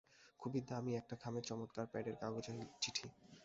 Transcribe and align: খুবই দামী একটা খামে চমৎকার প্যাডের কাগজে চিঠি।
খুবই 0.39 0.59
দামী 0.69 0.91
একটা 0.95 1.15
খামে 1.21 1.41
চমৎকার 1.41 1.85
প্যাডের 1.91 2.15
কাগজে 2.21 2.51
চিঠি। 2.81 3.07